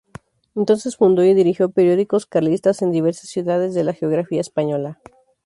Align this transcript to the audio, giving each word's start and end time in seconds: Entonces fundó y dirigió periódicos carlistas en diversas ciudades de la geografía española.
Entonces 0.55 0.97
fundó 0.97 1.23
y 1.23 1.35
dirigió 1.35 1.69
periódicos 1.69 2.25
carlistas 2.25 2.81
en 2.81 2.89
diversas 2.89 3.29
ciudades 3.29 3.75
de 3.75 3.83
la 3.83 3.93
geografía 3.93 4.41
española. 4.41 4.99